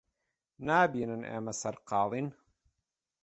[0.65, 2.27] نابینن ئێمە سەرقاڵین؟